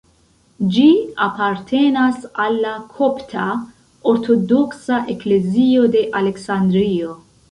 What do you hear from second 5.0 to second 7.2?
Eklezio de Aleksandrio.